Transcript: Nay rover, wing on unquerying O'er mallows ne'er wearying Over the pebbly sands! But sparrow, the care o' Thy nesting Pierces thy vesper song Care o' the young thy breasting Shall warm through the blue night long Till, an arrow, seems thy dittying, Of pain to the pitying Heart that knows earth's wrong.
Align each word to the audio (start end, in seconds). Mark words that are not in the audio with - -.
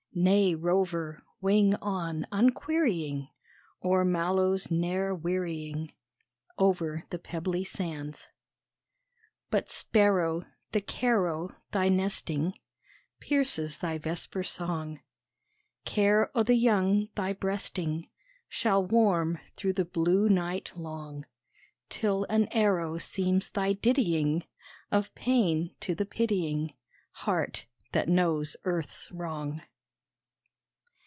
Nay 0.13 0.53
rover, 0.55 1.23
wing 1.39 1.73
on 1.75 2.27
unquerying 2.33 3.29
O'er 3.81 4.03
mallows 4.03 4.69
ne'er 4.69 5.15
wearying 5.15 5.93
Over 6.59 7.05
the 7.11 7.17
pebbly 7.17 7.63
sands! 7.63 8.27
But 9.49 9.69
sparrow, 9.71 10.43
the 10.73 10.81
care 10.81 11.29
o' 11.29 11.55
Thy 11.71 11.87
nesting 11.87 12.59
Pierces 13.21 13.77
thy 13.77 13.97
vesper 13.97 14.43
song 14.43 14.99
Care 15.85 16.29
o' 16.37 16.43
the 16.43 16.55
young 16.55 17.07
thy 17.15 17.31
breasting 17.31 18.09
Shall 18.49 18.85
warm 18.85 19.39
through 19.55 19.73
the 19.73 19.85
blue 19.85 20.27
night 20.27 20.73
long 20.75 21.25
Till, 21.87 22.25
an 22.25 22.49
arrow, 22.49 22.97
seems 22.97 23.49
thy 23.49 23.71
dittying, 23.75 24.43
Of 24.91 25.15
pain 25.15 25.73
to 25.79 25.95
the 25.95 26.05
pitying 26.05 26.73
Heart 27.11 27.63
that 27.93 28.09
knows 28.09 28.57
earth's 28.65 29.09
wrong. 29.13 29.61